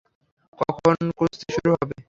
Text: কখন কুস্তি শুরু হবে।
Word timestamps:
কখন 0.59 0.97
কুস্তি 1.17 1.47
শুরু 1.55 1.69
হবে। 1.73 1.95